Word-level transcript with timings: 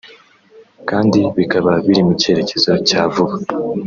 kandi 0.89 1.19
bikaba 1.37 1.71
biri 1.85 2.01
mu 2.07 2.13
cyerekezo 2.21 2.71
cya 2.87 3.01
vuba 3.13 3.35